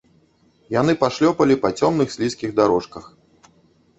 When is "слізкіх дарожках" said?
2.15-3.03